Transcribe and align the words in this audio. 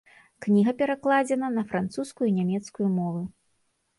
Кніга 0.45 0.71
перакладзена 0.79 1.49
на 1.57 1.63
французскую 1.73 2.27
і 2.31 2.35
нямецкую 2.39 2.87
мовы. 2.97 3.21